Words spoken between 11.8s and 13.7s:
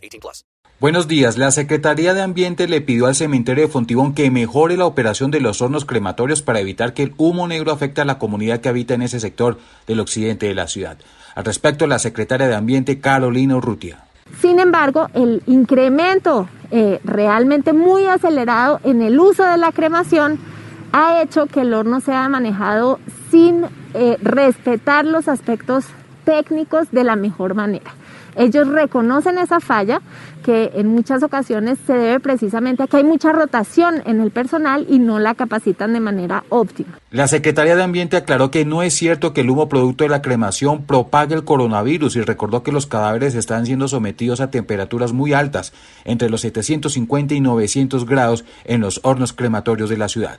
la secretaria de Ambiente, Carolina